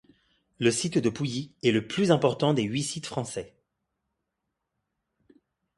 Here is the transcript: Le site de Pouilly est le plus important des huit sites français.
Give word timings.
Le 0.57 0.71
site 0.71 0.97
de 0.97 1.09
Pouilly 1.11 1.51
est 1.61 1.69
le 1.71 1.85
plus 1.87 2.09
important 2.09 2.55
des 2.55 2.63
huit 2.63 2.81
sites 2.81 3.05
français. 3.05 3.53